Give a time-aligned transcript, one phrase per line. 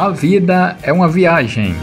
[0.00, 1.74] A vida é uma viagem.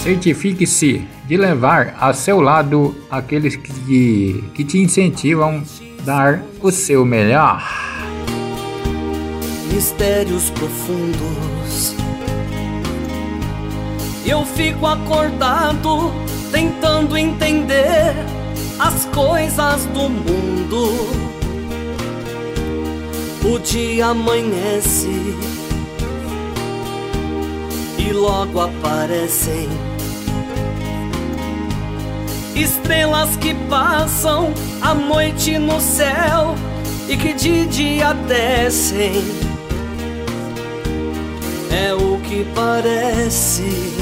[0.00, 5.62] Certifique-se de levar a seu lado aqueles que, que te incentivam
[5.98, 7.66] a dar o seu melhor.
[9.72, 11.94] Mistérios profundos.
[14.26, 16.12] Eu fico acordado
[16.52, 18.12] tentando entender
[18.78, 20.90] as coisas do mundo.
[23.42, 25.34] O dia amanhece
[28.08, 29.68] e logo aparecem
[32.54, 36.54] estrelas que passam a noite no céu
[37.08, 39.22] e que de dia descem.
[41.70, 43.92] É o que parece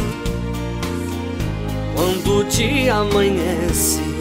[1.95, 4.16] quando dia amanhece.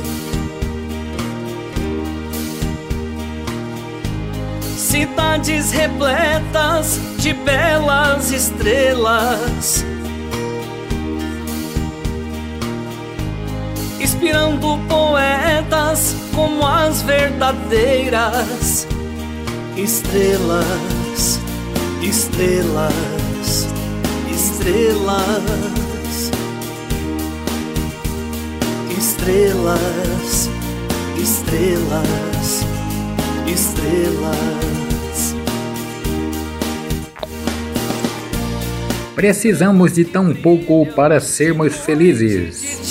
[4.96, 9.84] Cidades repletas de belas estrelas,
[14.00, 18.88] inspirando poetas como as verdadeiras
[19.76, 21.42] estrelas,
[22.02, 23.68] estrelas,
[24.34, 25.36] estrelas.
[28.98, 30.50] estrelas,
[31.22, 32.35] estrelas,
[33.48, 35.36] estrelas.
[39.16, 42.82] Precisamos de tão pouco para sermos felizes.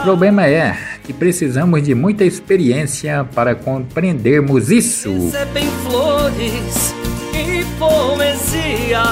[0.00, 5.12] O problema é que precisamos de muita experiência para compreendermos isso.
[5.12, 6.94] Recebem flores
[7.34, 9.02] e poesia.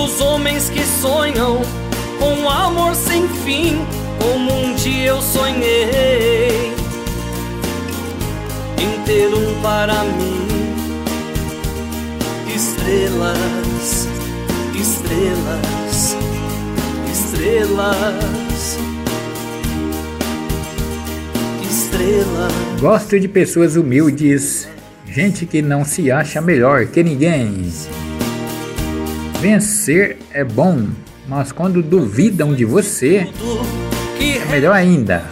[0.00, 1.60] dos homens que sonham
[2.18, 3.84] com amor sem fim,
[4.20, 6.72] como um dia eu sonhei
[8.78, 10.46] em ter um para mim.
[12.54, 14.06] Estrelas,
[14.78, 16.16] estrelas,
[17.10, 18.78] estrelas.
[21.68, 22.80] Estrelas.
[22.80, 24.68] Gosto de pessoas humildes,
[25.06, 27.72] gente que não se acha melhor que ninguém.
[29.40, 30.86] Vencer é bom,
[31.26, 33.89] mas quando duvidam de você, é
[34.50, 35.22] melhor ainda.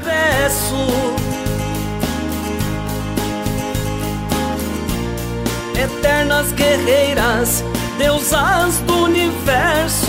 [5.75, 7.65] Eternas guerreiras,
[7.99, 10.07] deusas do universo.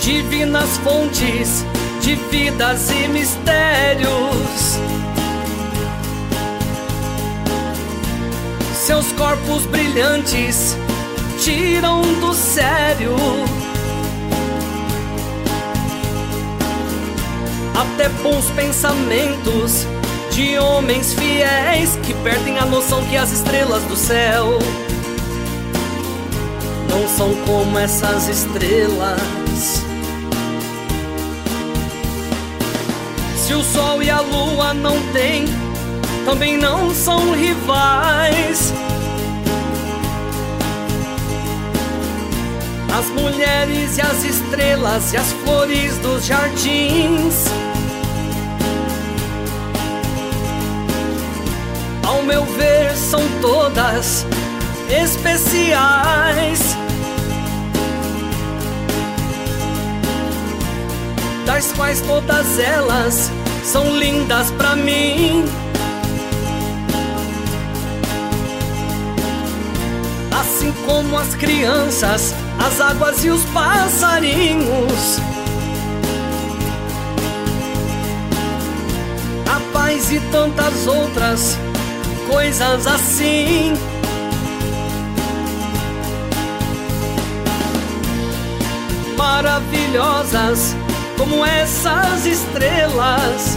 [0.00, 1.64] Divinas fontes
[2.02, 4.78] de vidas e mistérios.
[8.74, 10.76] Seus corpos brilhantes
[11.42, 13.16] tiram do sério.
[17.92, 19.86] Até bons pensamentos
[20.30, 24.58] de homens fiéis que perdem a noção que as estrelas do céu
[26.88, 29.82] não são como essas estrelas.
[33.36, 35.44] Se o sol e a lua não têm
[36.24, 38.72] também não são rivais.
[42.96, 47.44] As mulheres e as estrelas e as flores dos jardins.
[53.74, 54.24] Todas
[54.88, 56.76] especiais.
[61.44, 63.30] Das quais todas elas
[63.64, 65.44] são lindas para mim.
[70.30, 75.18] assim como as crianças, as águas e os passarinhos.
[79.46, 81.58] A paz e tantas outras
[82.28, 83.74] coisas assim.
[89.16, 90.76] Maravilhosas
[91.16, 93.56] como essas estrelas.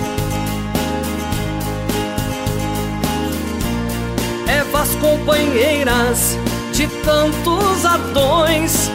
[4.48, 6.38] Evas companheiras
[6.74, 8.92] de tantos adões.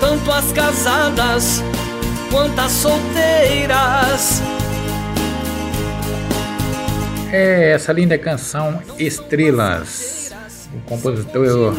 [0.00, 1.62] Tanto as casadas
[2.30, 4.42] quanto as solteiras.
[7.32, 10.32] É essa linda canção Estrelas.
[10.74, 11.74] O compositor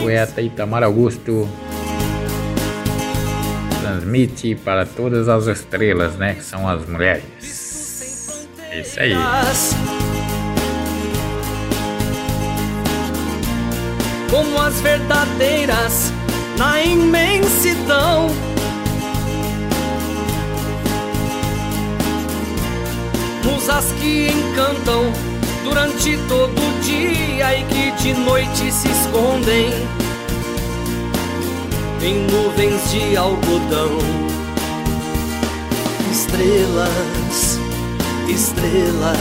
[0.00, 1.48] poeta Itamar Augusto
[3.80, 6.34] transmite para todas as estrelas, né?
[6.34, 8.48] Que são as mulheres.
[8.70, 9.14] É isso aí.
[14.30, 16.12] Como as verdadeiras
[16.58, 18.11] na imensidão.
[24.02, 25.12] Que encantam
[25.62, 29.70] durante todo o dia e que de noite se escondem
[32.02, 33.96] em nuvens de algodão.
[36.10, 37.60] Estrelas,
[38.28, 39.14] estrelas,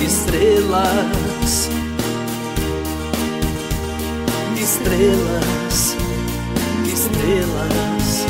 [0.00, 1.68] estrelas,
[4.56, 5.96] estrelas,
[6.86, 8.26] estrelas,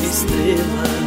[0.00, 0.99] estrelas.